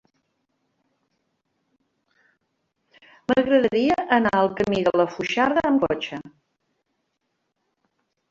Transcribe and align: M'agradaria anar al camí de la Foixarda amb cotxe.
M'agradaria 3.31 3.97
anar 4.17 4.33
al 4.39 4.49
camí 4.61 4.81
de 4.87 4.95
la 5.01 5.07
Foixarda 5.17 5.65
amb 5.73 5.85
cotxe. 5.91 6.19